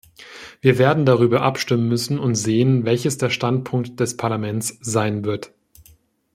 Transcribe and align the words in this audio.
Wir 0.61 0.79
werden 0.79 1.05
darüber 1.05 1.43
abstimmen 1.43 1.87
müssen 1.87 2.17
und 2.17 2.33
sehen, 2.33 2.85
welches 2.85 3.19
der 3.19 3.29
Standpunkt 3.29 3.99
des 3.99 4.17
Parlaments 4.17 4.79
sein 4.81 5.23
wird. 5.25 5.51